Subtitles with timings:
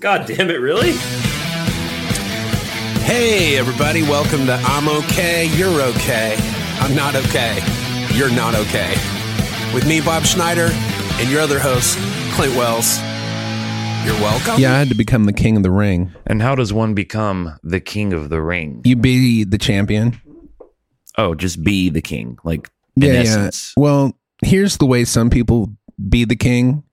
[0.00, 0.92] God damn it, really?
[3.02, 6.38] Hey, everybody, welcome to I'm Okay, You're Okay.
[6.78, 7.58] I'm not okay.
[8.14, 8.94] You're not okay.
[9.74, 11.98] With me, Bob Schneider, and your other host,
[12.32, 12.98] Clint Wells.
[14.06, 14.58] You're welcome.
[14.58, 16.10] Yeah, I had to become the king of the ring.
[16.26, 18.80] And how does one become the king of the ring?
[18.86, 20.18] You be the champion.
[21.18, 22.38] Oh, just be the king.
[22.42, 23.74] Like, in yeah, essence.
[23.76, 23.82] yeah.
[23.82, 25.74] Well, here's the way some people
[26.08, 26.84] be the king.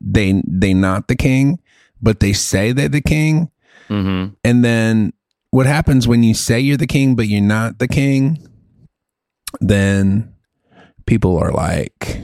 [0.00, 1.60] They they not the king,
[2.02, 3.50] but they say they're the king.
[3.88, 4.34] Mm-hmm.
[4.44, 5.12] And then
[5.50, 8.46] what happens when you say you're the king but you're not the king?
[9.60, 10.34] Then
[11.06, 12.20] people are like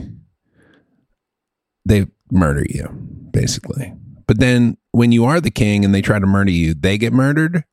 [1.85, 2.87] they murder you
[3.31, 3.93] basically.
[4.27, 7.13] But then when you are the king and they try to murder you, they get
[7.13, 7.63] murdered.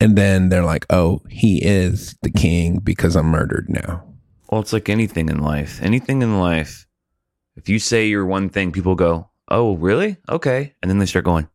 [0.00, 4.02] And then they're like, "Oh, he is the king because I'm murdered now."
[4.50, 5.80] Well, it's like anything in life.
[5.80, 6.86] Anything in life.
[7.56, 10.16] If you say you're one thing, people go, "Oh, really?
[10.28, 11.48] Okay," and then they start going.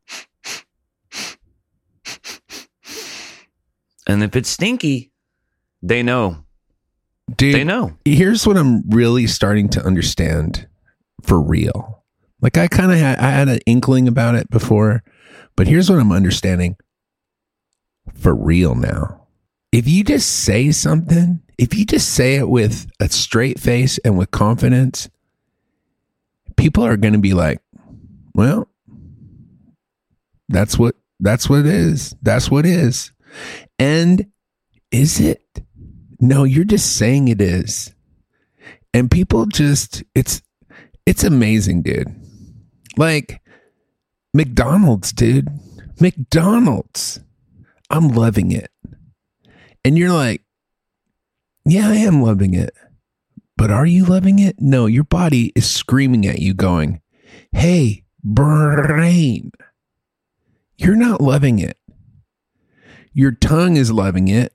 [4.07, 5.11] And if it's stinky,
[5.81, 6.45] they know.
[7.35, 7.97] Dude, They know.
[8.05, 10.65] here's what I'm really starting to understand
[11.23, 12.05] for real.
[12.41, 15.03] Like I kind of had I had an inkling about it before,
[15.57, 16.77] but here's what I'm understanding
[18.13, 19.27] for real now.
[19.73, 24.17] If you just say something, if you just say it with a straight face and
[24.17, 25.09] with confidence,
[26.55, 27.59] people are going to be like,
[28.37, 28.69] "Well,
[30.47, 32.15] that's what that's what it is.
[32.21, 33.11] That's what it is."
[33.77, 34.27] And
[34.91, 35.43] is it?
[36.19, 37.93] No, you're just saying it is.
[38.93, 40.41] And people just it's
[41.05, 42.15] it's amazing, dude.
[42.97, 43.41] Like
[44.33, 45.49] McDonald's, dude.
[45.99, 47.19] McDonald's.
[47.89, 48.69] I'm loving it.
[49.83, 50.41] And you're like,
[51.65, 52.71] yeah, I am loving it.
[53.55, 54.57] But are you loving it?
[54.59, 57.01] No, your body is screaming at you, going,
[57.51, 59.51] hey, brain,
[60.77, 61.77] you're not loving it.
[63.13, 64.53] Your tongue is loving it.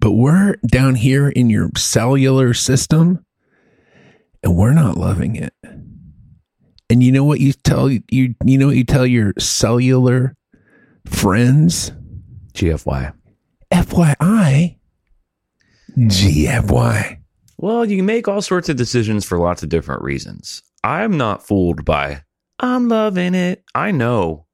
[0.00, 3.24] But we're down here in your cellular system
[4.42, 5.54] and we're not loving it.
[6.90, 10.36] And you know what you tell you you know what you tell your cellular
[11.06, 11.92] friends?
[12.52, 13.14] GFY.
[13.72, 14.76] FYI.
[15.96, 17.18] GFY.
[17.56, 20.62] Well, you can make all sorts of decisions for lots of different reasons.
[20.84, 22.24] I'm not fooled by,
[22.60, 23.64] I'm loving it.
[23.74, 24.44] I know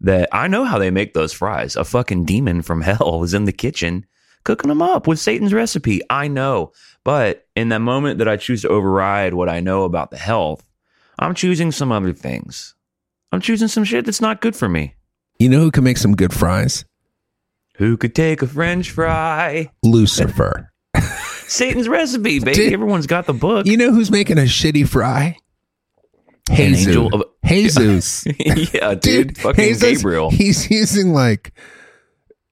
[0.00, 1.74] that I know how they make those fries.
[1.74, 4.06] A fucking demon from hell is in the kitchen
[4.44, 6.02] cooking them up with Satan's recipe.
[6.08, 6.70] I know.
[7.02, 10.64] But in that moment that I choose to override what I know about the health,
[11.18, 12.76] I'm choosing some other things.
[13.32, 14.94] I'm choosing some shit that's not good for me.
[15.40, 16.84] You know who can make some good fries?
[17.76, 19.72] Who could take a french fry?
[19.82, 20.69] Lucifer.
[21.50, 22.52] Satan's recipe, baby.
[22.54, 23.66] Dude, Everyone's got the book.
[23.66, 25.36] You know who's making a shitty fry?
[26.48, 26.86] An Jesus.
[26.88, 28.24] angel of- Jesus.
[28.74, 29.36] yeah, dude.
[29.38, 30.30] fucking Jesus, Gabriel.
[30.30, 31.52] He's using like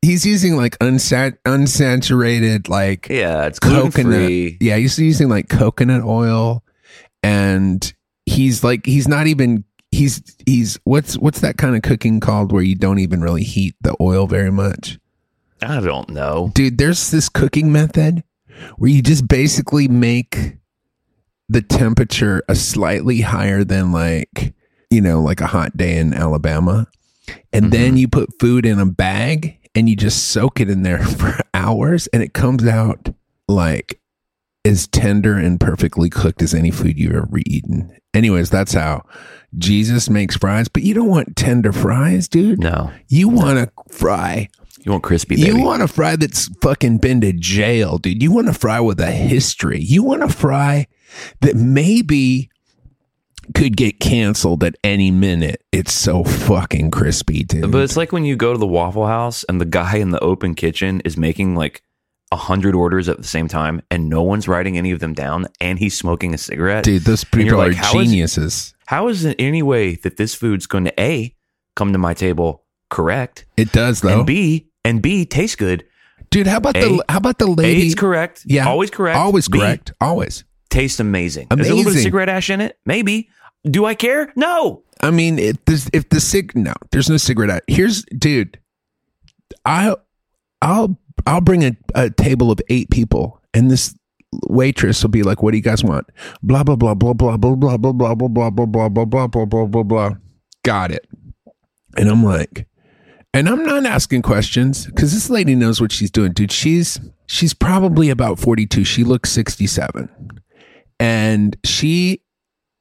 [0.03, 4.31] he's using like unsat- unsaturated like Yeah, it's coconut.
[4.61, 6.65] Yeah, he's using like coconut oil,
[7.23, 7.93] and
[8.27, 12.63] he's like he's not even he's he's what's what's that kind of cooking called where
[12.63, 14.99] you don't even really heat the oil very much,
[15.63, 16.51] I don't know.
[16.55, 16.79] dude.
[16.79, 18.23] There's this cooking method
[18.77, 20.57] where you just basically make
[21.49, 24.55] the temperature a slightly higher than like
[24.91, 26.87] you know like a hot day in Alabama,
[27.53, 27.71] and mm-hmm.
[27.71, 31.39] then you put food in a bag and you just soak it in there for
[31.55, 33.11] hours, and it comes out
[33.49, 34.01] like
[34.65, 37.97] as tender and perfectly cooked as any food you've ever eaten.
[38.15, 39.05] Anyways, that's how
[39.57, 42.59] Jesus makes fries, but you don't want tender fries, dude.
[42.59, 44.49] No, You want a fry.
[44.84, 45.49] You want crispy, baby.
[45.49, 48.22] You want a fry that's fucking been to jail, dude.
[48.22, 49.81] You want a fry with a history.
[49.81, 50.87] You want a fry
[51.41, 52.50] that maybe
[53.55, 55.62] could get canceled at any minute.
[55.72, 57.71] It's so fucking crispy, dude.
[57.72, 60.21] but it's like when you go to the Waffle House and the guy in the
[60.21, 61.83] open kitchen is making like
[62.31, 65.47] a hundred orders at the same time, and no one's writing any of them down,
[65.62, 66.84] and he's smoking a cigarette.
[66.84, 68.75] dude, those people like, are how is- geniuses.
[68.87, 71.34] How is it any way that this food's going to a
[71.75, 74.19] come to my table correct, it does though.
[74.19, 75.85] and b and b taste good?
[76.31, 78.43] dude, how about the how about the A, it's correct.
[78.46, 78.69] Yeah.
[78.69, 79.19] always correct.
[79.19, 79.93] Always B, correct.
[80.00, 80.44] Always.
[80.70, 81.46] Tastes amazing.
[81.50, 81.61] amazing.
[81.61, 82.79] Is there a little bit of cigarette ash in it?
[82.85, 83.31] Maybe.
[83.64, 84.32] Do I care?
[84.37, 84.82] No.
[85.00, 87.50] I mean, if this, if the cig no, there's no cigarette.
[87.50, 87.62] Out.
[87.69, 88.58] Here's, dude,
[89.64, 89.94] I,
[90.61, 93.94] I'll, I'll bring a, a table of eight people, and this
[94.49, 96.06] waitress will be like, "What do you guys want?"
[96.43, 99.26] Blah blah blah blah blah blah blah blah blah blah blah blah blah blah blah
[99.26, 100.11] blah blah blah blah.
[100.64, 101.08] Got it.
[101.96, 102.68] And I'm like,
[103.35, 106.53] and I'm not asking questions because this lady knows what she's doing, dude.
[106.53, 108.85] She's she's probably about 42.
[108.85, 110.41] She looks 67,
[110.99, 112.23] and she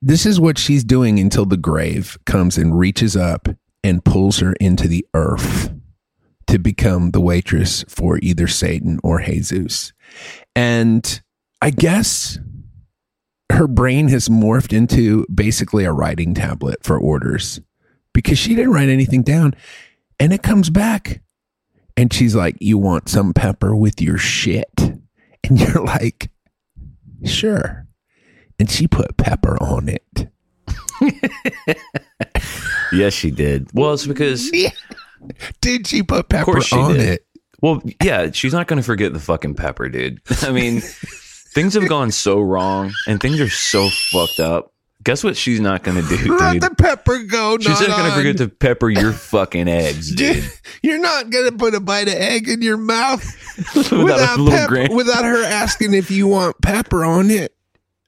[0.02, 3.50] this is what she's doing until the grave comes and reaches up
[3.84, 5.74] and pulls her into the earth
[6.48, 9.92] to become the waitress for either Satan or Jesus.
[10.56, 11.22] And
[11.62, 12.40] I guess
[13.52, 17.60] her brain has morphed into basically a writing tablet for orders
[18.14, 19.56] because she didn't write anything down.
[20.20, 21.22] And it comes back
[21.96, 24.80] and she's like, You want some pepper with your shit?
[24.80, 25.02] And
[25.60, 26.30] you're like,
[27.26, 27.86] Sure.
[28.60, 30.30] And she put pepper on it.
[32.92, 33.70] Yes, she did.
[33.74, 34.50] Well, it's because
[35.62, 37.02] Did she put pepper she on did.
[37.02, 37.26] it?
[37.62, 40.22] well, yeah, she's not going to forget the fucking pepper, dude.
[40.44, 44.74] I mean, things have gone so wrong and things are so fucked up.
[45.04, 46.62] Guess what she's not going to do, Let dude?
[46.64, 47.58] the pepper go.
[47.60, 50.44] She's not going to forget to pepper your fucking eggs, dude.
[50.84, 53.24] You're not gonna put a bite of egg in your mouth
[53.76, 57.56] Without without pep- without her asking if you want pepper on it.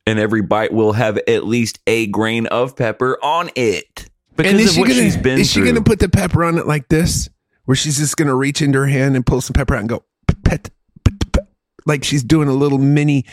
[0.05, 4.61] and every bite will have at least a grain of pepper on it because and
[4.61, 6.67] is of she what gonna she's been is she gonna put the pepper on it
[6.67, 7.27] like this,
[7.65, 10.03] where she's just gonna reach into her hand and pull some pepper out and go
[10.27, 10.69] pet,
[11.03, 11.47] pet, pet,
[11.85, 13.25] like she's doing a little mini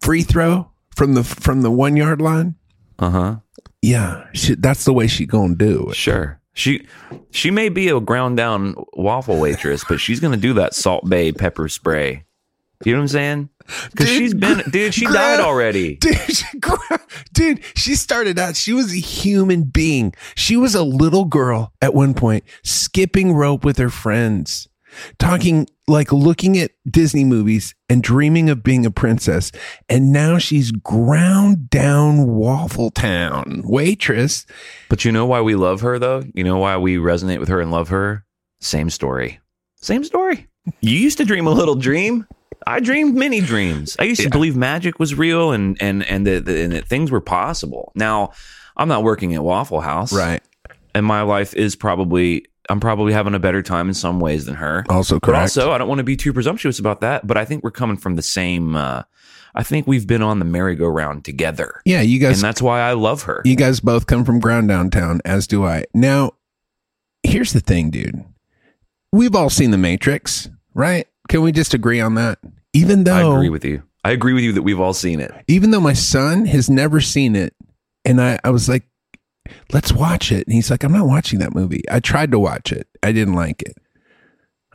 [0.00, 2.56] free throw from the from the one yard line?
[3.02, 3.36] Uh huh.
[3.82, 5.96] Yeah, she, that's the way she gonna do it.
[5.96, 6.40] Sure.
[6.54, 6.86] She
[7.32, 11.32] she may be a ground down waffle waitress, but she's gonna do that Salt Bae
[11.32, 12.24] pepper spray.
[12.84, 13.48] You know what I'm saying?
[13.90, 14.94] Because she's been, dude.
[14.94, 15.96] She gra- died already.
[16.00, 17.00] Dude, she, gra-
[17.32, 20.12] dude, she started out, she was a human being.
[20.34, 24.66] She was a little girl at one point, skipping rope with her friends,
[25.20, 29.52] talking like looking at Disney movies and dreaming of being a princess.
[29.88, 34.46] And now she's ground down Waffle Town waitress.
[34.88, 36.22] But you know why we love her though?
[36.34, 38.24] You know why we resonate with her and love her?
[38.60, 39.40] Same story.
[39.76, 40.46] Same story.
[40.80, 42.26] You used to dream a little dream.
[42.66, 43.96] I dreamed many dreams.
[43.98, 47.20] I used to believe magic was real and and and that, and that things were
[47.20, 47.92] possible.
[47.96, 48.32] Now,
[48.76, 50.40] I'm not working at Waffle House, right?
[50.94, 54.54] And my life is probably I'm probably having a better time in some ways than
[54.56, 54.84] her.
[54.88, 55.40] Also But correct.
[55.42, 57.26] also, I don't want to be too presumptuous about that.
[57.26, 58.76] But I think we're coming from the same.
[58.76, 59.02] Uh,
[59.54, 62.94] I think we've been on the merry-go-round together, yeah, you guys and that's why I
[62.94, 63.42] love her.
[63.44, 65.84] You guys both come from ground downtown, as do I.
[65.92, 66.32] Now,
[67.22, 68.24] here's the thing, dude.
[69.12, 71.06] We've all seen The Matrix, right?
[71.28, 72.38] Can we just agree on that?
[72.72, 73.82] Even though I agree with you.
[74.04, 75.30] I agree with you that we've all seen it.
[75.48, 77.54] even though my son has never seen it,
[78.06, 78.84] and I, I was like,
[79.72, 80.46] let's watch it.
[80.46, 81.82] And he's like, I'm not watching that movie.
[81.90, 82.86] I tried to watch it.
[83.02, 83.76] I didn't like it.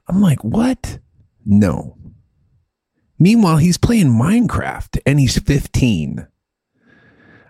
[0.07, 0.99] I'm like, what?
[1.45, 1.97] No.
[3.19, 6.27] Meanwhile, he's playing Minecraft and he's 15.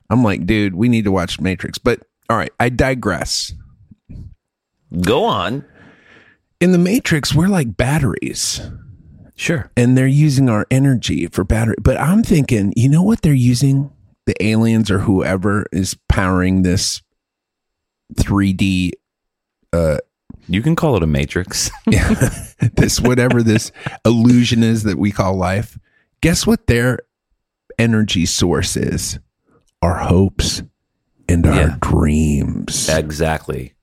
[0.09, 1.77] I'm like, dude, we need to watch Matrix.
[1.77, 3.53] But all right, I digress.
[5.01, 5.65] Go on.
[6.59, 8.61] In the Matrix, we're like batteries
[9.35, 9.69] Sure.
[9.77, 11.75] and they're using our energy for battery.
[11.81, 13.91] But I'm thinking, you know what they're using?
[14.25, 17.01] The aliens or whoever is powering this
[18.15, 18.91] 3D,
[19.73, 19.97] uh,
[20.47, 21.69] You can call it a matrix.
[22.75, 23.71] this whatever this
[24.05, 25.77] illusion is that we call life.
[26.21, 26.99] Guess what their
[27.77, 29.19] energy source is?
[29.81, 30.63] Our hopes
[31.29, 31.75] and our Yeah.
[31.81, 32.89] dreams.
[32.89, 33.73] exactly.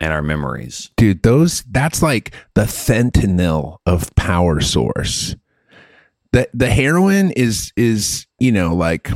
[0.00, 0.90] And our memories.
[0.96, 5.36] dude those that's like the fentanyl of power source
[6.32, 9.10] the the heroin is is you know like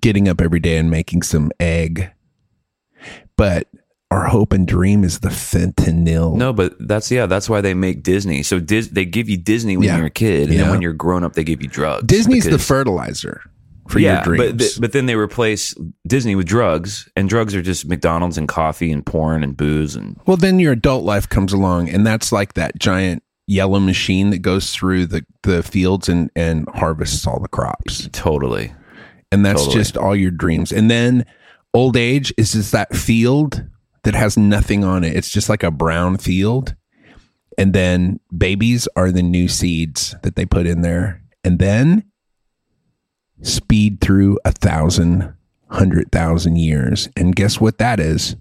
[0.00, 2.12] getting up every day and making some egg
[3.36, 3.66] but
[4.10, 8.02] our hope and dream is the fentanyl No, but that's yeah, that's why they make
[8.02, 8.42] Disney.
[8.42, 9.96] So Dis- they give you Disney when Yeah.
[9.98, 10.62] you're a kid, and Yeah.
[10.62, 12.04] then when you're grown up, they give you drugs.
[12.06, 13.40] disney's the because- fertilizer
[13.88, 15.74] for your but dreams th- but then they replace
[16.06, 20.16] Disney with drugs, and drugs are just McDonald's and coffee and porn and booze and
[20.26, 24.38] well then your adult life comes along and that's like that giant yellow machine that
[24.42, 28.72] goes through the the fields and and harvests all the crops totally.
[29.32, 29.76] and that's Totally.
[29.82, 30.72] just all your dreams.
[30.72, 31.24] And then
[31.74, 33.64] old age is just that field
[34.04, 35.16] that has nothing on it.
[35.16, 36.74] It's just like a brown field.
[37.58, 41.22] And then babies are the new seeds that they put in there.
[41.44, 42.04] And then
[43.42, 45.34] speed through a thousand,
[45.70, 47.08] hundred thousand years.
[47.16, 48.36] And guess what that is?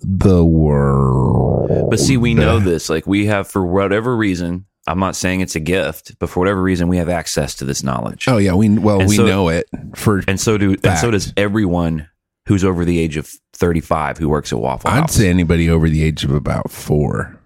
[0.00, 1.90] The world.
[1.90, 2.88] But see, we know this.
[2.88, 6.62] Like we have, for whatever reason, I'm not saying it's a gift, but for whatever
[6.62, 9.48] reason, we have access to this knowledge, Oh yeah, we well And we so- know
[9.48, 10.22] it for.
[10.26, 12.08] and so do and so does everyone
[12.46, 15.14] who's over the age of 35 who works at Waffle I'd House.
[15.14, 17.38] say anybody over the age of about four.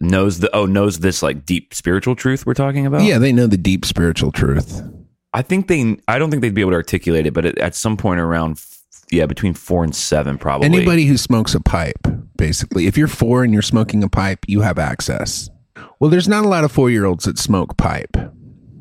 [0.00, 3.02] knows the oh knows this like deep spiritual truth we're talking about.
[3.02, 4.82] Yeah, they know the deep spiritual truth.
[5.32, 5.98] I think they.
[6.08, 8.58] I don't think they'd be able to articulate it, but at, at some point around,
[9.10, 10.66] yeah, between four and seven, probably.
[10.66, 14.62] Anybody who smokes a pipe, basically, if you're four and you're smoking a pipe, you
[14.62, 15.50] have access.
[16.00, 18.16] Well, there's not a lot of four year olds that smoke pipe.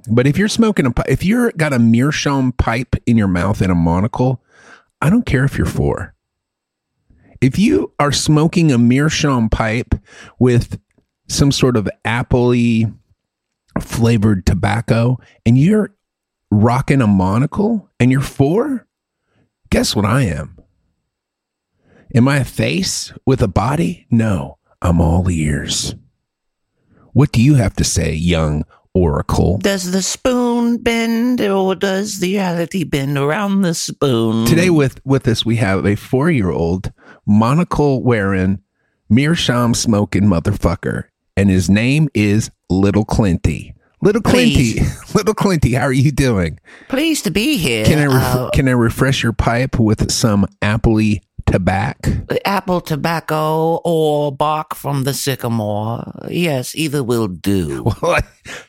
[0.09, 3.59] But if you're smoking a pi- if you're got a meerschaum pipe in your mouth
[3.61, 4.41] and a monocle,
[5.05, 6.15] I don't care if you're four.
[7.39, 9.93] If you are smoking a meerschaum pipe
[10.39, 10.79] with
[11.27, 12.91] some sort of appley
[13.79, 15.93] flavored tobacco and you're
[16.49, 18.87] rocking a monocle and you're four,
[19.69, 20.57] guess what I am?
[22.15, 24.07] Am I a face with a body?
[24.09, 25.93] No, I'm all ears.
[27.13, 28.63] What do you have to say, young
[28.95, 29.57] oracle?
[29.59, 34.47] Does the spoon bend or does the reality bend around the spoon?
[34.47, 36.91] Today with with us we have a four year old
[37.27, 38.61] monocle wearing
[39.09, 41.03] meerschaum smoking motherfucker,
[41.37, 43.73] and his name is Little Clinty.
[44.01, 44.75] Little Clinty,
[45.15, 46.59] Little Clinty, how are you doing?
[46.89, 47.85] Pleased to be here.
[47.85, 52.11] Can I ref- Uh, can I refresh your pipe with some appley tobacco?
[52.45, 56.03] apple tobacco or bark from the sycamore?
[56.29, 57.83] Yes, either will do.
[58.01, 58.21] Well, I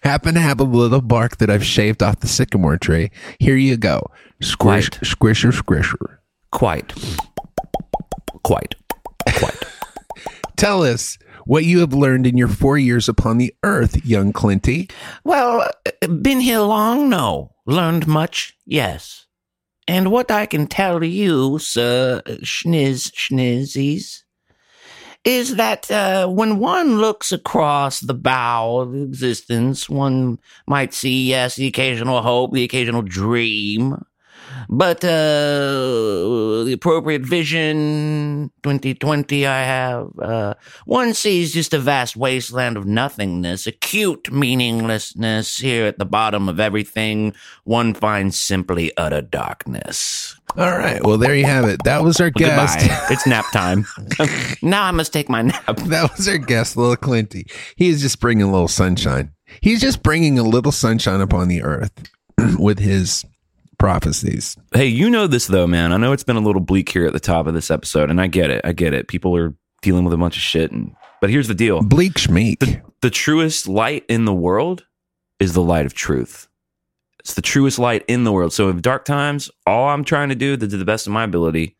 [0.02, 3.10] happen to have a little bark that I've shaved off the sycamore tree.
[3.38, 4.02] Here you go.
[4.40, 5.00] Squish, Quite.
[5.02, 6.18] squisher, squisher.
[6.52, 6.92] Quite.
[8.42, 8.74] Quite.
[9.38, 9.62] Quite.
[10.56, 14.90] Tell us what you have learned in your four years upon the earth, young Clinty.
[15.24, 15.70] Well,
[16.22, 17.08] been here long?
[17.08, 17.52] No.
[17.66, 18.56] Learned much?
[18.64, 19.25] Yes.
[19.88, 24.22] And what I can tell you, Sir Schniz Schnizzies,
[25.24, 31.56] is that uh, when one looks across the bow of existence, one might see, yes,
[31.56, 33.96] the occasional hope, the occasional dream,
[34.68, 42.76] but uh, the appropriate vision, 2020, I have, uh, one sees just a vast wasteland
[42.76, 47.34] of nothingness, acute meaninglessness here at the bottom of everything.
[47.64, 50.36] One finds simply utter darkness.
[50.56, 51.04] All right.
[51.04, 51.82] Well, there you have it.
[51.84, 52.78] That was our guest.
[52.80, 53.06] Goodbye.
[53.10, 53.86] it's nap time.
[54.62, 55.64] now I must take my nap.
[55.76, 57.50] that was our guest, Little Clinty.
[57.76, 59.32] He is just bringing a little sunshine.
[59.60, 61.92] He's just bringing a little sunshine upon the earth
[62.58, 63.24] with his
[63.78, 64.56] prophecies.
[64.72, 65.92] Hey, you know this though, man.
[65.92, 68.20] I know it's been a little bleak here at the top of this episode, and
[68.20, 68.60] I get it.
[68.64, 69.08] I get it.
[69.08, 72.82] People are dealing with a bunch of shit, and but here's the deal: Bleak schmeek.
[73.00, 74.86] the truest light in the world
[75.38, 76.48] is the light of truth.
[77.20, 78.52] It's the truest light in the world.
[78.52, 81.76] So, in dark times, all I'm trying to do, to the best of my ability,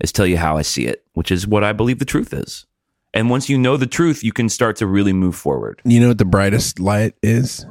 [0.00, 2.66] is tell you how I see it, which is what I believe the truth is.
[3.14, 5.80] And once you know the truth, you can start to really move forward.
[5.84, 7.66] You know what the brightest light is?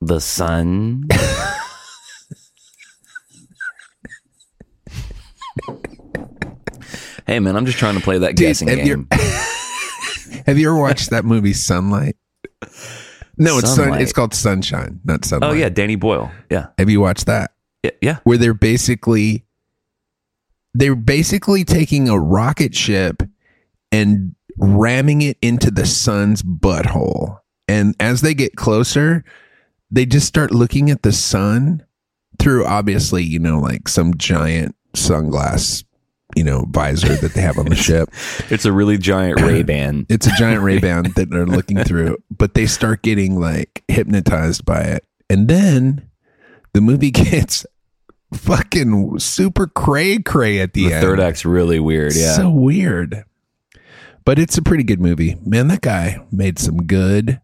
[0.00, 1.04] The sun.
[7.26, 9.08] hey, man, I'm just trying to play that Dude, guessing have you- game.
[10.46, 12.16] Have you ever watched that movie Sunlight?
[13.38, 15.50] No, it's sun, it's called Sunshine, not Sunlight.
[15.50, 16.30] Oh, yeah, Danny Boyle.
[16.50, 16.68] Yeah.
[16.78, 17.52] Have you watched that?
[17.82, 17.90] Yeah.
[18.00, 18.18] yeah.
[18.24, 19.44] Where they're basically
[20.74, 23.22] they're basically taking a rocket ship
[23.90, 27.38] and ramming it into the sun's butthole.
[27.66, 29.24] And as they get closer,
[29.90, 31.84] they just start looking at the sun
[32.38, 35.84] through obviously, you know, like some giant sunglass,
[36.36, 38.10] you know, visor that they have on the ship.
[38.50, 40.06] It's a really giant Ray Ban.
[40.08, 44.64] It's a giant Ray Ban that they're looking through, but they start getting like hypnotized
[44.64, 45.04] by it.
[45.28, 46.08] And then
[46.74, 47.66] the movie gets
[48.34, 51.02] fucking super cray cray at the, The end.
[51.02, 52.14] third act's really weird.
[52.14, 52.34] Yeah.
[52.34, 53.24] So weird.
[54.24, 55.36] But it's a pretty good movie.
[55.44, 57.40] Man, that guy made some good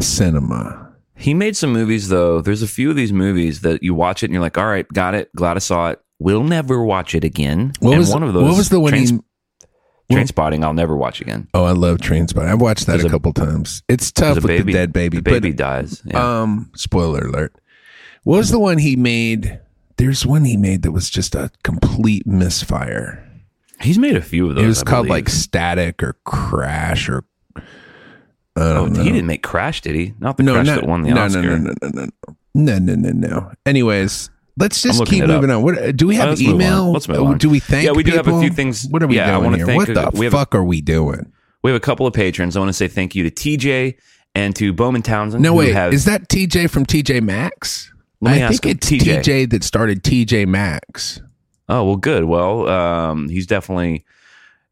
[0.00, 0.92] cinema.
[1.16, 2.40] He made some movies though.
[2.40, 4.86] There's a few of these movies that you watch it and you're like, all right,
[4.88, 5.30] got it.
[5.36, 6.00] Glad I saw it.
[6.24, 7.72] We'll never watch it again.
[7.80, 8.44] What and was one of those?
[8.44, 9.18] What was the one Trains- he
[10.14, 10.64] Trainspotting.
[10.64, 11.48] I'll never watch again.
[11.54, 12.48] Oh, I love Trainspotting.
[12.48, 13.82] I've watched that a a- couple times.
[13.88, 15.18] It's tough with baby, the dead baby.
[15.18, 16.02] The baby but dies.
[16.06, 16.40] Yeah.
[16.42, 17.54] Um, spoiler alert.
[18.22, 19.60] What was the one he made?
[19.98, 23.22] There's one he made that was just a complete misfire.
[23.80, 24.64] He's made a few of those.
[24.64, 25.24] it was I called believe.
[25.24, 27.24] like Static or Crash or.
[27.56, 27.62] I
[28.56, 29.02] Oh, know.
[29.02, 30.14] he didn't make Crash, did he?
[30.20, 31.42] Not the no, Crash no, that won the no, Oscar.
[31.42, 32.08] no, no, no, no,
[32.54, 33.52] no, no, no, no, no.
[33.66, 35.36] Anyways, let's just keep it up.
[35.36, 35.62] moving on.
[35.62, 36.28] What do we have?
[36.30, 36.92] Let's email?
[36.92, 37.38] Let's move Oh, on.
[37.38, 37.84] Do we thank?
[37.84, 39.66] Yeah, we do have a few things- What are we Yeah, I doing wanna here?
[39.66, 41.26] thank- what the we have- fuck are we doing?
[41.62, 42.56] We have a couple of patrons.
[42.56, 43.94] I want to say thank you to TJ
[44.34, 45.42] and to Bowman Townsend.
[45.42, 45.72] No, wait.
[45.72, 47.90] have- Is that TJ from TJ Maxx?
[48.20, 49.20] Me I think it's TJ.
[49.22, 51.20] TJ that started TJ Maxx.
[51.68, 52.24] Oh well, good.
[52.24, 54.04] Well, um, he's definitely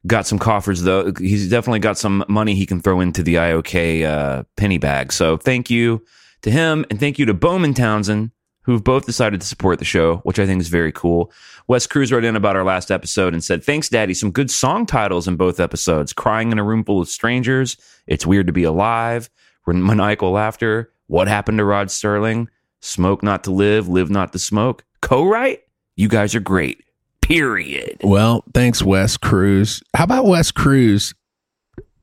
[0.07, 1.13] got some coffers though.
[1.19, 5.13] He's definitely got some money he can throw into the IOK uh, penny bag.
[5.13, 6.03] So thank you
[6.43, 8.31] to him, and thank you to Bowman Townsend,
[8.63, 11.33] who've both decided to support the show, which I think is very cool.
[11.69, 14.15] Wes Cruz wrote in about our last episode and said, "Thanks, Daddy.
[14.15, 17.77] Some good song titles in both episodes: "Crying in a Room Full of Strangers,"
[18.07, 19.31] "It's Weird to Be Alive,"
[19.67, 22.49] "Maniacal Laughter," "What Happened to Rod Sterling,"
[22.81, 25.61] "Smoke Not to Live, Live Not to Smoke." Co-write?
[25.97, 26.83] You guys are great.
[27.21, 27.99] Period.
[28.03, 29.83] Well, thanks, Wes Cruz.
[29.95, 31.15] How about Wes Cruz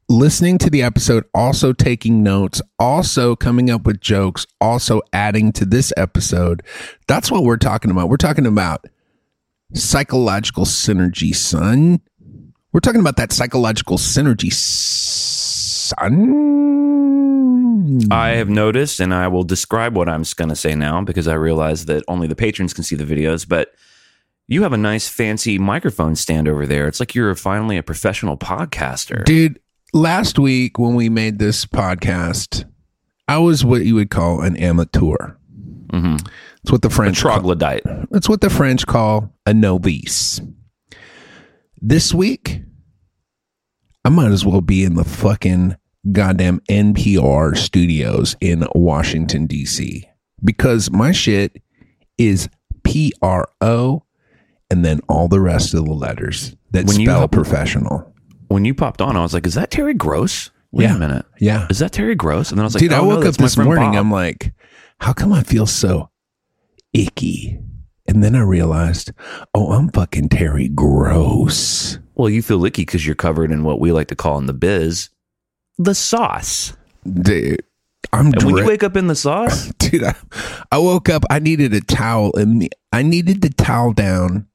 [0.10, 5.66] listening to the episode, also taking notes, also coming up with jokes, also adding to
[5.66, 6.63] this episode.
[7.08, 8.10] That's what we're talking about.
[8.10, 8.86] We're talking about
[9.74, 12.01] psychological synergy, son.
[12.74, 16.48] We're talking about that psychological synergy, son.
[18.12, 21.36] I have noticed, and I will describe what I'm going to say now because I
[21.36, 23.74] realize that only the patrons can see the videos, but
[24.48, 26.88] you have a nice fancy microphone stand over there.
[26.88, 29.24] It's like you're finally a professional podcaster.
[29.24, 29.60] Dude,
[29.93, 32.65] last week when we made this podcast,
[33.27, 35.34] I was what you would call an amateur.
[35.91, 36.15] hmm
[36.62, 37.84] It's what the A French call, troglodyte.
[38.12, 40.41] it's what the French call a novice.
[41.81, 42.62] This week,
[44.03, 45.75] I might as well be in the fucking
[46.12, 50.08] goddamn NPR studios in Washington D.C.
[50.43, 51.62] because my shit
[52.17, 52.50] is
[52.84, 54.03] P R O
[54.72, 58.09] and then all the rest of the letters that When you spell have- professional.
[58.50, 60.96] When you popped on, I was like, "Is that Terry Gross?" Wait Yeah.
[60.96, 61.25] a minute.
[61.39, 61.65] Yeah.
[61.70, 62.50] Is that Terry Gross?
[62.51, 63.91] And then I was like, Dude, oh, I "Oh, no, woke up this morning.
[63.91, 64.53] Bob." I'm like,
[65.00, 66.10] how come I feel so
[66.94, 67.58] icky?
[68.08, 69.12] And then I realized,
[69.56, 71.98] oh, I'm fucking Terry Gross.
[72.15, 74.53] well, you feel icky because you're covered in what we like to call in the
[74.53, 75.10] biz
[75.77, 76.75] the sauce.
[77.10, 77.63] Dude,
[78.12, 80.03] I'm And when you wake up in the sauce, dude.
[80.03, 80.13] I,
[80.72, 81.24] I woke up.
[81.29, 84.48] I needed a towel, and I needed the towel down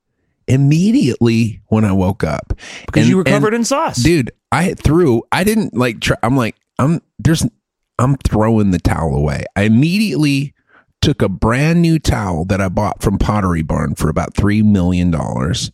[0.49, 2.53] immediately when I woke up
[2.87, 4.31] because And- you were covered in sauce, dude.
[4.53, 5.23] I threw.
[5.33, 6.01] I didn't like.
[6.01, 6.57] Try, I'm like.
[6.79, 7.47] I'm there's.
[7.99, 9.45] I'm throwing the towel away.
[9.57, 10.55] I immediately
[11.01, 15.11] took a brand new towel that I bought from Pottery Barn for about three million
[15.11, 15.71] dollars,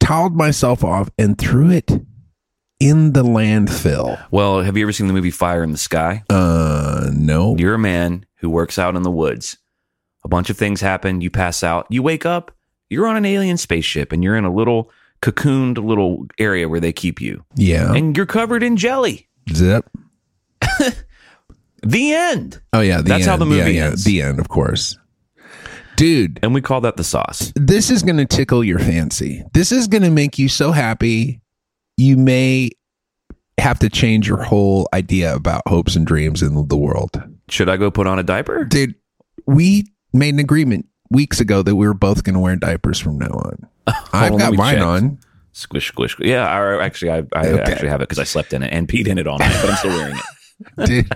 [0.00, 1.90] toweled myself off, and threw it
[2.80, 4.22] in the landfill.
[4.30, 6.22] Well, have you ever seen the movie Fire in the Sky?
[6.30, 7.56] Uh, no.
[7.56, 9.58] You're a man who works out in the woods.
[10.24, 11.20] A bunch of things happen.
[11.20, 11.86] You pass out.
[11.90, 12.50] You wake up.
[12.92, 14.90] You're on an alien spaceship and you're in a little
[15.22, 17.44] cocooned little area where they keep you.
[17.56, 17.92] Yeah.
[17.94, 19.28] And you're covered in jelly.
[19.52, 19.88] Zip.
[21.84, 22.60] The end.
[22.72, 22.98] Oh yeah.
[22.98, 24.04] The That's how the movie yeah, yeah, ends.
[24.04, 24.96] The end, of course.
[25.96, 27.52] Dude, And we call that the sauce.
[27.54, 29.42] this is going to tickle your fancy.
[29.52, 31.40] This is going to make you so happy.
[31.96, 32.70] You may
[33.58, 37.22] have to change your whole idea about hopes and dreams in the world.
[37.48, 38.64] Should I go put on a diaper?
[38.64, 38.94] Dude,
[39.46, 43.18] we made an agreement weeks ago that we were both going to wear diapers from
[43.18, 43.68] now on.
[44.12, 44.84] I've on, got me mine check.
[44.84, 45.18] on.
[45.52, 46.28] Squish, squish, squish.
[46.28, 47.62] Yeah, I, actually, I, I Okay.
[47.72, 49.70] actually have it because I slept in it and peed in it all night, but
[49.70, 50.86] I'm still wearing it.
[50.86, 51.12] Dude,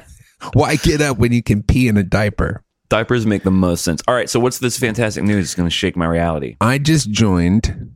[0.53, 2.63] why get up when you can pee in a diaper?
[2.89, 4.03] Diapers make the most sense.
[4.07, 5.45] All right, so what's this fantastic news?
[5.47, 6.57] It's going to shake my reality.
[6.61, 7.93] I just joined,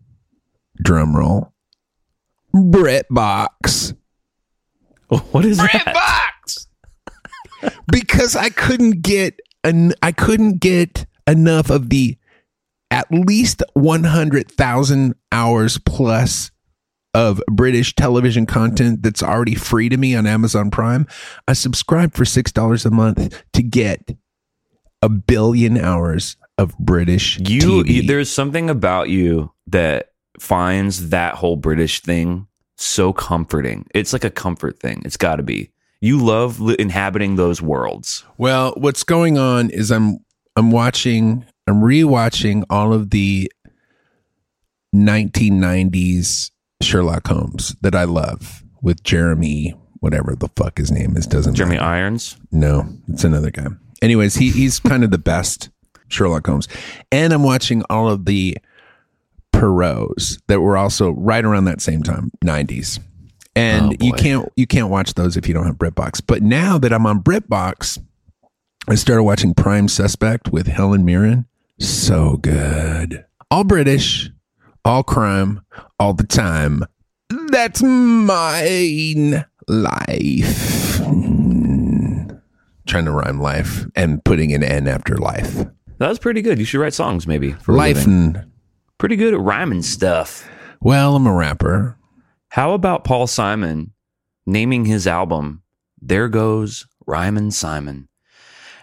[0.83, 1.53] drum roll,
[2.55, 3.95] BritBox.
[5.33, 5.95] What is that?
[7.91, 12.17] because I couldn't get an I couldn't get enough of the
[12.91, 16.51] at least 100,000 hours plus
[17.15, 21.07] of British television content that's already free to me on Amazon Prime.
[21.49, 24.17] I subscribe for $6 a month to get
[25.03, 31.57] a billion hours of British You, you- there's something about you that finds that whole
[31.57, 33.87] British thing so comforting.
[33.95, 35.03] It's like a comfort thing.
[35.05, 35.71] It's got to be.
[36.01, 38.25] You love li- inhabiting those worlds.
[38.39, 40.19] Well, what's going on is I'm
[40.57, 43.51] I'm watching I'm rewatching all of the
[44.95, 46.51] 1990s
[46.83, 51.77] Sherlock Holmes that I love with Jeremy whatever the fuck his name is doesn't Jeremy
[51.77, 51.87] matter.
[51.87, 52.37] Irons.
[52.51, 53.67] No, it's another guy.
[54.03, 55.71] Anyways, he he's kind of the best
[56.09, 56.69] Sherlock Holmes.
[57.13, 58.57] And I'm watching all of the
[59.53, 62.99] Poirot's that were also right around that same time, 90s.
[63.55, 66.23] And Oh, you can't you can't watch those if you don't have BritBox.
[66.27, 68.03] But now that I'm on BritBox,
[68.89, 71.47] I started watching Prime Suspect with Helen Mirren.
[71.79, 73.25] So good.
[73.51, 74.31] All British,
[74.85, 75.61] all crime,
[75.99, 76.85] all the time.
[77.49, 80.99] That's mine life.
[80.99, 82.41] Mm.
[82.87, 85.55] Trying to rhyme life and putting an N after life.
[85.99, 86.59] That was pretty good.
[86.59, 87.53] You should write songs maybe.
[87.53, 88.47] For Life and
[88.99, 90.49] Pretty good at rhyming stuff.
[90.81, 91.97] well, I'm a rapper.
[92.51, 93.93] How about Paul Simon
[94.47, 95.63] naming his album
[96.03, 98.09] There Goes Rhymin' Simon?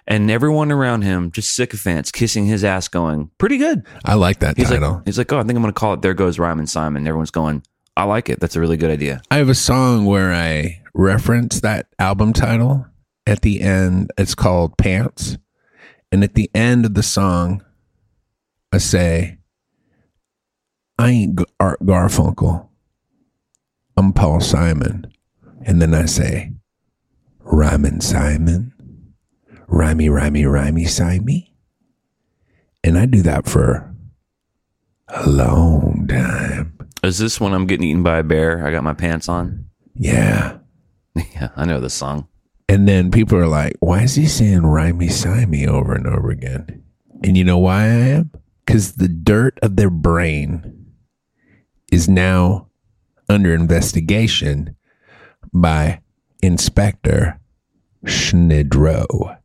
[0.10, 3.86] And everyone around him, just sycophants, kissing his ass, going, pretty good.
[4.06, 4.94] I like that He's title.
[4.94, 7.06] like, he's like, oh, I think I'm going to call it There Goes Rhymin' Simon.
[7.06, 7.62] Everyone's going,
[7.98, 8.40] I like it.
[8.40, 9.22] That's a really good idea.
[9.30, 12.86] I have a song where I reference that album title
[13.26, 14.12] at the end.
[14.18, 15.38] It's called Pants.
[16.10, 17.66] And at the end of the song,
[18.72, 19.40] I say,
[20.98, 22.70] I ain't Art Garfunkel.
[23.98, 25.12] I'm Paul Simon.
[25.66, 26.54] And then I say,
[27.42, 28.74] Rhymin' Simon.
[29.68, 31.54] Rhymey, rhymey, rhymey, simey.
[32.84, 33.94] And I do that for
[35.10, 36.78] a long time.
[37.04, 38.66] Is this when I'm getting eaten by a bear?
[38.66, 39.66] I got my pants on.
[39.94, 40.58] Yeah.
[41.34, 42.28] Yeah, I know the song.
[42.70, 46.84] And then people are like, why is he saying rhymey simey over and over again?
[47.24, 48.32] And you know why I am?
[48.64, 50.86] Because the dirt of their brain
[51.92, 52.68] is now
[53.28, 54.76] under investigation
[55.52, 56.02] by
[56.44, 57.40] Inspector
[58.06, 59.38] Schnidrow.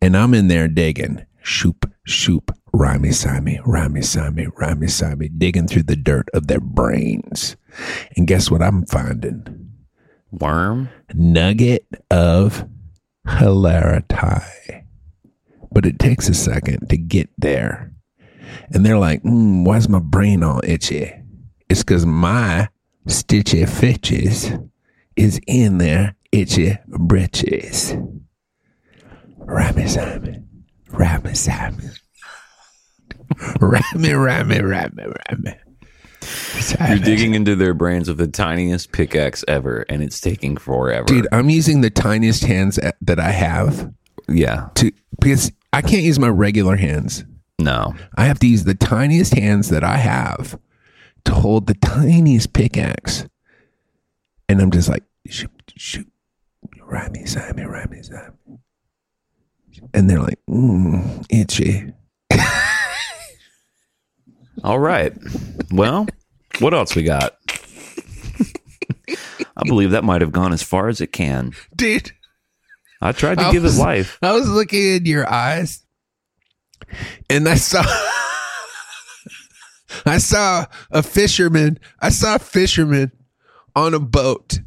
[0.00, 1.24] And I'm in there digging.
[1.42, 7.56] Shoop, shoop, rhymey simey, rhymey simey, rhymey simey, digging through the dirt of their brains.
[8.16, 9.70] And guess what I'm finding?
[10.30, 10.88] Worm?
[11.14, 12.66] nugget of
[13.26, 14.84] hilarity.
[15.72, 17.92] But it takes a second to get there.
[18.70, 21.12] And they're like, mm, why's my brain all itchy?
[21.68, 22.68] It's because my
[23.08, 24.52] stitchy fitches
[25.16, 27.94] is in there itchy britches.
[29.46, 31.90] Rammy Simon, Rammy Simon.
[33.60, 35.58] Rammy, Rammy, Rammy, Rammy.
[36.88, 41.04] You're digging into their brains with the tiniest pickaxe ever, and it's taking forever.
[41.04, 43.92] Dude, I'm using the tiniest hands that I have
[44.28, 44.68] yeah.
[44.76, 47.24] to because I can't use my regular hands.
[47.58, 47.94] No.
[48.16, 50.58] I have to use the tiniest hands that I have
[51.24, 53.26] to hold the tiniest pickaxe.
[54.48, 56.10] And I'm just like, shoot, shoot,
[56.80, 58.60] rhyme Simon, rhyme Simon.
[59.92, 61.92] And they're like, mm, itchy.
[64.62, 65.12] All right.
[65.72, 66.06] Well,
[66.60, 67.36] what else we got?
[69.56, 71.52] I believe that might have gone as far as it can.
[71.76, 72.12] Dude,
[73.00, 74.18] I tried to I give was- it life.
[74.22, 75.82] I was looking in your eyes
[77.28, 77.82] and I saw
[80.06, 81.78] I saw a fisherman.
[82.00, 83.12] I saw a fisherman
[83.76, 84.60] on a boat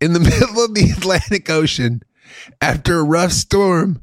[0.00, 2.02] in the middle of the Atlantic Ocean
[2.60, 4.02] after a rough storm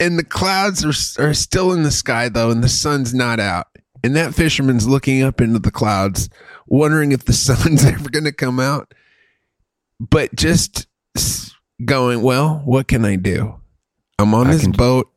[0.00, 3.66] and the clouds are, are still in the sky though and the sun's not out.
[4.04, 6.28] And that fisherman's looking up into the clouds
[6.66, 8.92] wondering if the sun's ever going to come out.
[9.98, 10.86] But just
[11.84, 13.54] going, well, what can I do?
[14.18, 15.10] I'm on I this can- boat.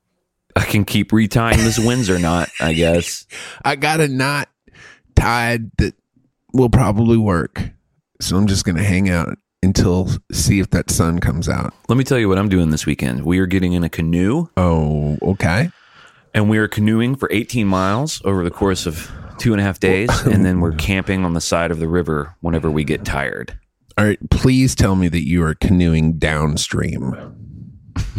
[0.55, 3.25] I can keep retying this Windsor knot, I guess.
[3.63, 4.49] I got a knot
[5.15, 5.93] tied that
[6.53, 7.61] will probably work.
[8.19, 11.73] So I'm just going to hang out until see if that sun comes out.
[11.87, 13.25] Let me tell you what I'm doing this weekend.
[13.25, 15.69] We are getting in a canoe Oh, okay.
[16.33, 19.79] and we are canoeing for 18 miles over the course of two and a half
[19.79, 20.09] days.
[20.25, 23.57] And then we're camping on the side of the river whenever we get tired.
[23.97, 24.19] All right.
[24.29, 27.35] Please tell me that you are canoeing downstream.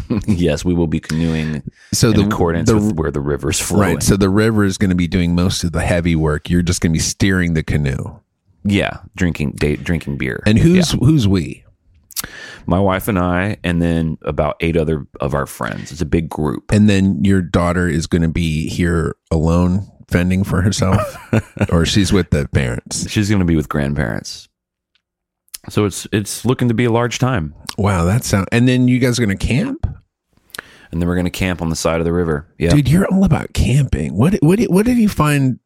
[0.27, 3.95] yes, we will be canoeing So in the accordance the, with where the river's flowing.
[3.95, 4.03] right.
[4.03, 6.51] So the river is going to be doing most of the heavy work.
[6.51, 8.19] You're just going to be steering the canoe.
[8.65, 10.43] Yeah, drinking date, drinking beer.
[10.47, 11.65] And who's who's we?
[12.67, 15.91] my wife and I, and then about eight other of our friends.
[15.93, 16.71] It's a big group.
[16.73, 21.17] And then your daughter is going to be here alone, fending for herself,
[21.73, 23.11] or she's with the parents.
[23.11, 24.49] She's going to be with grandparents.
[25.69, 27.55] So it's it's looking to be a large time.
[27.77, 28.49] Wow, that sound.
[28.51, 29.87] And then you guys are going to camp,
[30.91, 32.47] And then we're going to camp on the side of the river.
[32.59, 32.71] Yeah.
[32.71, 32.89] dude.
[32.89, 34.17] You're all about camping.
[34.17, 35.59] What what what did you find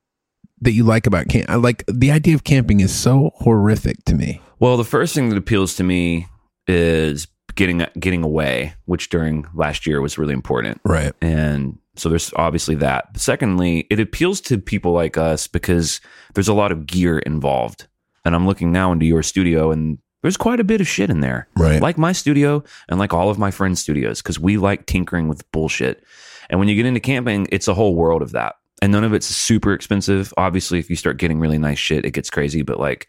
[0.65, 1.49] that you like about camp?
[1.49, 4.41] I like the idea of camping is so horrific to me.
[4.59, 6.27] Well, the first thing that appeals to me
[6.67, 10.81] is getting getting away, which during last year was really important.
[10.85, 11.13] Right.
[11.21, 13.13] And so there's obviously that.
[13.13, 16.01] But secondly, it appeals to people like us because
[16.35, 17.87] there's a lot of gear involved.
[18.25, 21.21] And I'm looking now into your studio and there's quite a bit of shit in
[21.21, 21.49] there.
[21.57, 21.83] Right.
[21.83, 25.51] Like my studio and like all of my friends' studios because we like tinkering with
[25.53, 26.03] bullshit.
[26.49, 28.57] And when you get into camping, it's a whole world of that.
[28.85, 30.35] And none of it's super expensive.
[30.37, 32.61] Obviously, if you start getting really nice shit, it gets crazy.
[32.61, 33.09] But like,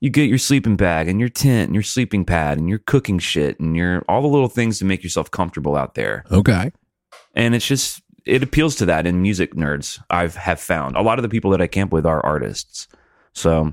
[0.00, 3.18] you get your sleeping bag and your tent and your sleeping pad and your cooking
[3.18, 6.72] shit and your all the little things to make yourself comfortable out there Okay.
[7.34, 11.18] and it's just it appeals to that in music nerds i've have found a lot
[11.18, 12.88] of the people that i camp with are artists
[13.32, 13.72] so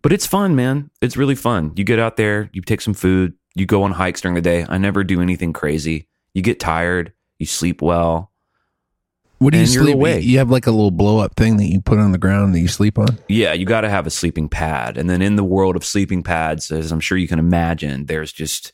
[0.00, 3.34] but it's fun man it's really fun you get out there you take some food
[3.54, 7.12] you go on hikes during the day i never do anything crazy you get tired
[7.38, 8.31] you sleep well
[9.42, 9.94] What do you sleep?
[9.94, 10.20] away.
[10.20, 12.60] You have like a little blow up thing that you put on the ground that
[12.60, 13.18] you sleep on.
[13.28, 16.22] yeah you got to have a sleeping pad and then in the world of sleeping
[16.22, 18.72] pads as i'm sure you can imagine there's just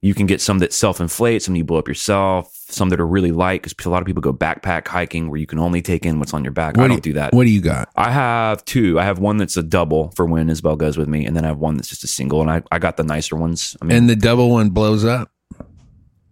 [0.00, 3.32] you can get some that self-inflate some you blow up yourself some that are really
[3.32, 6.18] light because a lot of people go backpack hiking where you can only take in
[6.20, 7.88] what's on your back i don't you- do that What do you got?
[7.96, 8.98] I have two.
[9.00, 11.48] I have one that's a double for when Isabel goes with me, and then I
[11.48, 12.40] have one that's just a single.
[12.42, 13.76] And I, I got the nicer ones.
[13.82, 15.30] I mean, And the double one blows up.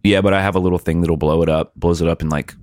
[0.05, 2.29] yeah, but I have a little thing that'll blow it up, blows it up in
[2.29, 2.55] like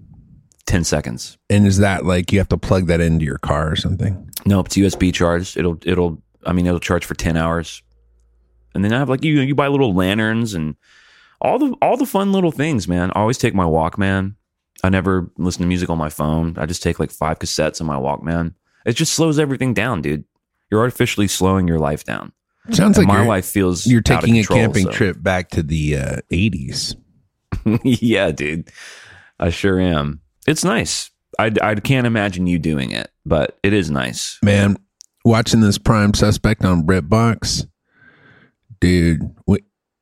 [0.65, 1.38] ten seconds.
[1.49, 4.30] And is that like you have to plug that into your car or something?
[4.45, 5.58] No, it's USB charged.
[5.58, 6.21] It'll it'll.
[6.45, 7.82] I mean, it'll charge for ten hours,
[8.76, 10.76] and then I have like you you buy little lanterns and
[11.41, 13.12] all the all the fun little things, man.
[13.12, 14.36] I always take my Walkman.
[14.84, 16.56] I never listen to music on my phone.
[16.58, 18.54] I just take like five cassettes on my Walkman.
[18.86, 20.26] It just slows everything down, dude.
[20.69, 22.34] You're artificially slowing your life down.
[22.71, 25.97] Sounds And like my life feels you're taking a camping so- trip back to the
[25.97, 26.95] uh, 80s.
[27.84, 28.69] yeah, dude.
[29.39, 30.21] I sure am.
[30.47, 31.12] It's nice.
[31.39, 34.38] I, I can't imagine you doing it, but it is nice.
[34.43, 34.77] Man,
[35.25, 37.67] watching this prime suspect on BritBox,
[38.79, 39.34] dude,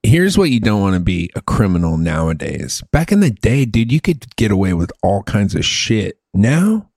[0.04, 2.84] here's what you don't want to be a criminal nowadays.
[2.91, 6.19] Back in the day, dude, you could get away with all kinds of shit.
[6.34, 6.89] Now,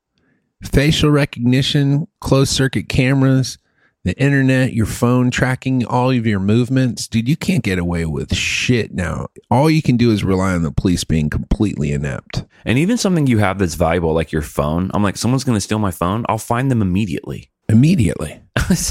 [0.62, 3.58] facial recognition, closed circuit cameras,
[4.04, 8.34] the internet, your phone tracking all of your movements, dude, you can't get away with
[8.34, 9.28] shit now.
[9.50, 12.44] All you can do is rely on the police being completely inept.
[12.64, 15.60] And even something you have that's valuable, like your phone, I'm like, someone's going to
[15.60, 16.24] steal my phone.
[16.28, 17.50] I'll find them immediately.
[17.68, 18.42] Immediately.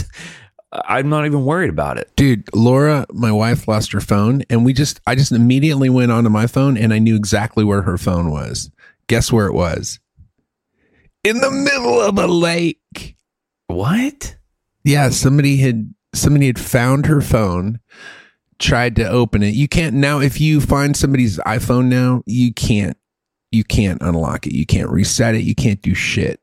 [0.74, 2.12] I'm not even worried about it.
[2.16, 6.32] dude laura my wife lost her phone and we just i just immediately went onto
[6.32, 8.72] my phone and i knew exactly where her phone was
[9.08, 10.00] guess where it was
[11.24, 13.16] in the middle of a lake
[13.68, 14.36] What?
[14.84, 17.80] Yeah somebody had somebody had found her phone
[18.60, 22.96] tried to open it you can't now if you find somebody's iphone now you can't
[23.52, 26.40] you can't unlock it you can't reset it you can't do shit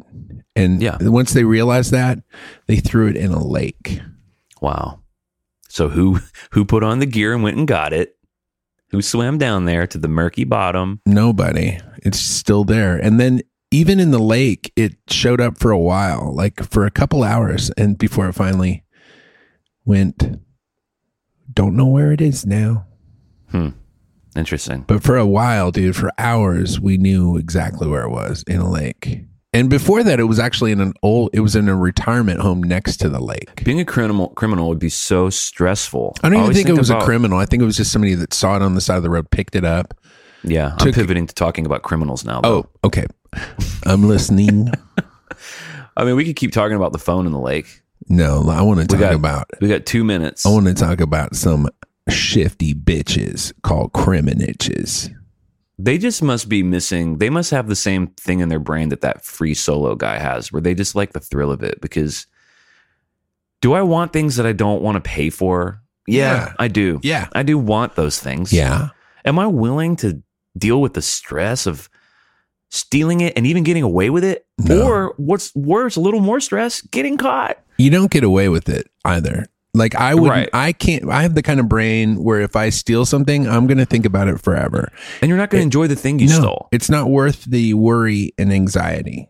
[0.56, 0.98] and Yeah.
[1.00, 2.18] once they realized that
[2.66, 4.00] they threw it in a lake
[4.60, 5.00] Wow.
[5.70, 6.18] So who
[6.50, 8.14] who put on the gear and went and got it?
[8.90, 11.00] Who swam down there to the murky bottom?
[11.06, 11.78] Nobody.
[12.02, 12.98] It's still there.
[12.98, 16.90] And then even in the lake, it showed up for a while, like for a
[16.90, 18.84] couple hours, and before it finally
[19.84, 20.40] went.
[21.52, 22.86] Don't know where it is now.
[23.50, 23.70] Hmm.
[24.36, 24.84] Interesting.
[24.86, 28.70] But for a while, dude, for hours, we knew exactly where it was in a
[28.70, 29.24] lake.
[29.52, 32.62] And before that, it was actually in an old, it was in a retirement home
[32.62, 33.64] next to the lake.
[33.64, 36.14] Being a criminal criminal would be so stressful.
[36.22, 37.38] I don't even always think, it was about- a criminal.
[37.38, 39.28] I think it was just somebody that saw it on the side of the road,
[39.32, 39.94] picked it up.
[40.44, 42.40] Yeah, I'm pivoting to talking about criminals now.
[42.42, 42.48] Though.
[42.58, 43.06] Oh, okay.
[43.86, 44.70] I'm listening.
[45.96, 47.82] I mean, we could keep talking about the phone in the lake.
[48.08, 50.46] No, I want to talk got- about We got two minutes.
[50.46, 51.68] I want to talk about some
[52.08, 55.14] shifty bitches called criminitches.
[55.78, 57.18] They just must be missing.
[57.18, 60.52] They must have the same thing in their brain that that free solo guy has,
[60.52, 61.80] where they just like the thrill of it.
[61.80, 62.26] Because
[63.62, 65.80] do I want things that I don't want to pay for?
[66.06, 66.54] Yeah, Yeah.
[66.58, 67.00] I do.
[67.02, 67.28] Yeah.
[67.32, 68.52] I do want those things.
[68.52, 68.88] Yeah.
[69.24, 70.22] Am I willing to
[70.58, 71.88] deal with the stress of
[72.70, 74.46] stealing it and even getting away with it?
[74.58, 74.82] No.
[74.86, 77.58] Or what's worse, a little more stress, getting caught?
[77.78, 79.46] You don't get away with it either.
[79.72, 80.48] Like I would Right.
[80.52, 83.78] I can't I have the kind of brain where if I steal something, I'm going
[83.78, 84.90] to think about it forever.
[85.22, 86.68] And you're not going to enjoy the thing you no, stole.
[86.72, 89.28] it's not worth the worry and anxiety.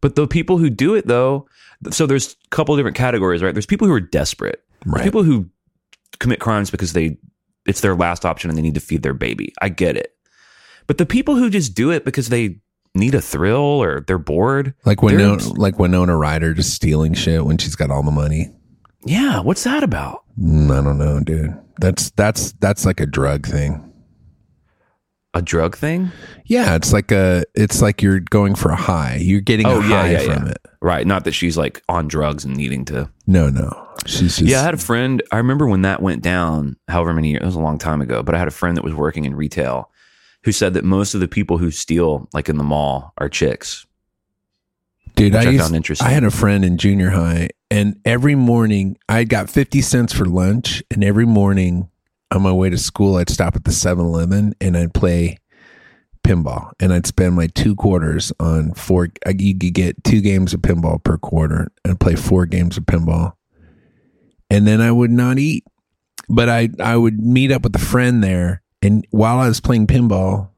[0.00, 1.46] But the people who do it though,
[1.90, 3.54] so there's a couple different categories, right?
[3.54, 4.62] There's people who are desperate.
[4.84, 5.04] There's Right.
[5.04, 5.50] people who
[6.18, 7.18] commit crimes because they
[7.66, 9.52] it's their last option and they need to feed their baby.
[9.60, 10.14] I get it.
[10.86, 12.58] But the people who just do it because they
[12.94, 14.74] need a thrill or they're bored.
[14.84, 18.50] Like they're- Winona like Winona Ryder just stealing shit when she's got all the money.
[19.04, 20.22] Yeah, what's that about?
[20.40, 21.54] Mm, I don't know, dude.
[21.80, 23.90] That's that's that's like a drug thing.
[25.36, 26.12] A drug thing?
[26.44, 29.18] Yeah, it's like a it's like you're going for a high.
[29.20, 30.52] You're getting Oh, a yeah, high yeah, from yeah.
[30.52, 30.58] it.
[30.80, 31.04] Right.
[31.06, 33.10] Not that she's like on drugs and needing to.
[33.26, 33.68] No, no.
[34.06, 35.22] She's just Yeah, I had a friend.
[35.32, 38.22] I remember when that went down, however many years, it was a long time ago,
[38.22, 39.90] but I had a friend that was working in retail
[40.44, 43.86] who said that most of the people who steal, like in the mall, are chicks.
[45.16, 46.06] Dude, I, I used, found interesting.
[46.06, 50.26] I had a friend in junior high, and every morning I got 50 cents for
[50.26, 50.82] lunch.
[50.90, 51.88] And every morning
[52.30, 55.38] on my way to school, I'd stop at the 7 Eleven and I'd play
[56.24, 56.72] pinball.
[56.80, 59.08] And I'd spend my two quarters on four.
[59.26, 63.34] You could get two games of pinball per quarter and play four games of pinball.
[64.50, 65.64] And then I would not eat.
[66.28, 68.62] But I, I would meet up with a friend there.
[68.84, 70.50] And while I was playing pinball,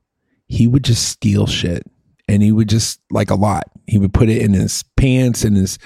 [0.48, 1.84] he would just steal shit
[2.28, 3.64] and he would just like a lot.
[3.86, 5.78] He would put it in his pants and his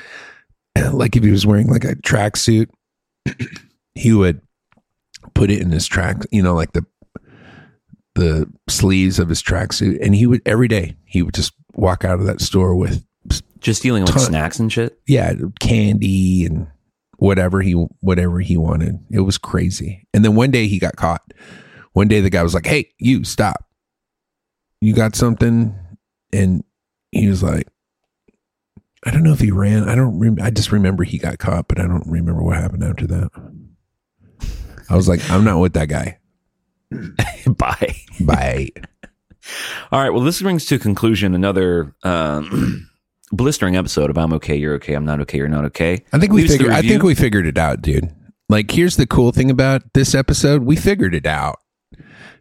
[0.93, 2.69] like if he was wearing like a tracksuit,
[3.95, 4.41] he would
[5.35, 6.85] put it in his track, you know, like the
[8.15, 12.19] the sleeves of his tracksuit, and he would every day he would just walk out
[12.21, 13.05] of that store with
[13.61, 14.99] Just stealing like Ton- snacks and shit.
[15.07, 16.67] yeah candy and
[17.19, 18.99] whatever he whatever he wanted.
[19.11, 20.07] It was crazy.
[20.15, 21.23] And then one day he got caught.
[21.93, 23.67] One day the guy was like, "Hey, you stop!
[24.81, 25.75] You got something?"
[26.33, 26.65] And
[27.13, 27.67] he was like,
[29.05, 29.89] "I don't know if he ran.
[29.89, 30.19] I don't.
[30.19, 33.31] Rem- I just remember he got caught, but I don't remember what happened after that."
[34.89, 36.19] I was like, "I'm not with that guy."
[37.47, 37.97] Bye.
[38.21, 38.71] Bye.
[39.93, 40.11] All right.
[40.11, 42.89] Well, this brings to a conclusion another um,
[43.33, 46.05] blistering episode of I'm okay, you're okay, I'm not okay, you're not okay.
[46.13, 46.77] I think we Leave us the figured.
[46.77, 48.15] I think we figured it out, dude.
[48.49, 51.61] Like, here's the cool thing about this episode: we figured it out.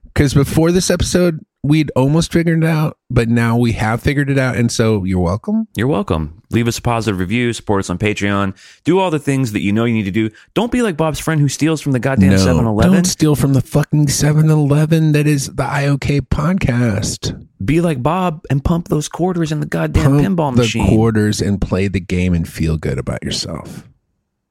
[0.06, 4.38] Because before this episode, we'd almost figured it out, but now we have figured it
[4.38, 4.56] out.
[4.56, 5.68] And so you're welcome.
[5.76, 6.42] You're welcome.
[6.52, 9.72] Leave us a positive review, support us on Patreon, do all the things that you
[9.72, 10.32] know you need to do.
[10.56, 12.94] Don't be like Bob's friend who steals from the goddamn 7 Eleven.
[12.94, 17.46] Don't steal from the fucking 7 Eleven that is the IOK podcast.
[17.64, 20.88] Be like Bob and pump those quarters in the goddamn Pump pinball the machine.
[20.88, 23.88] quarters and play the game and feel good about yourself.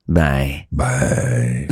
[0.06, 0.68] Bye.
[0.70, 1.68] Bye.